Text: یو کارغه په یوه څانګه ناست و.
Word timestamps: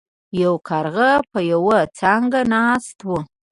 یو 0.41 0.53
کارغه 0.69 1.11
په 1.31 1.39
یوه 1.51 1.79
څانګه 1.99 2.39
ناست 2.53 2.97
و. 3.07 3.09